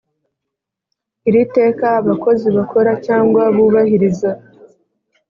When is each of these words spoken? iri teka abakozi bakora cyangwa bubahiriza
iri 1.29 1.41
teka 1.55 1.85
abakozi 1.99 2.47
bakora 2.57 2.91
cyangwa 3.05 3.41
bubahiriza 3.55 4.31